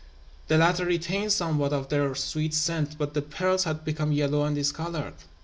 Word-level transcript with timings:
The 0.47 0.57
latter 0.57 0.83
retained 0.83 1.31
somewhat 1.31 1.73
of 1.73 1.89
their 1.89 2.15
sweet 2.15 2.55
scent; 2.55 2.97
but 2.97 3.13
the 3.13 3.21
pearls 3.21 3.65
had 3.65 3.85
become 3.85 4.11
yellow 4.11 4.43
and 4.45 4.55
discoloured. 4.55 5.13